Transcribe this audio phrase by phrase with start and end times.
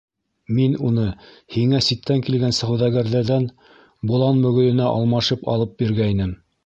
[0.59, 1.03] Мин уны
[1.55, 3.45] һиңә ситтән килгән сауҙагәрҙәрҙән
[4.13, 6.35] болан мөгөҙөнә алмашып алып биргәйнем...